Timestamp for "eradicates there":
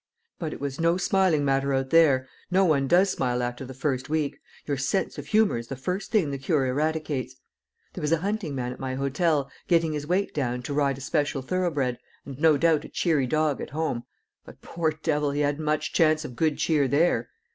6.65-8.01